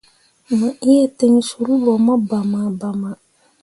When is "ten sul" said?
1.17-1.65